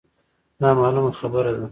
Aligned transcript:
دا 0.59 0.69
مـعـلومـه 0.77 1.11
خـبـره 1.19 1.51
ده. 1.59 1.67